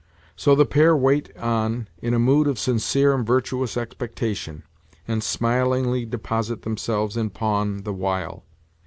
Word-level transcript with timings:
So, 0.35 0.55
the 0.55 0.65
pair 0.65 0.95
wait 0.97 1.29
on 1.37 1.87
in 2.01 2.15
a 2.15 2.17
mood 2.17 2.47
of 2.47 2.57
sincere 2.57 3.13
and 3.13 3.23
virtuous 3.23 3.77
expectation, 3.77 4.63
and 5.07 5.21
smilingly 5.23 6.07
deposit 6.07 6.63
themselves 6.63 7.15
in 7.15 7.29
pawn 7.29 7.83
the 7.83 7.93
while. 7.93 8.43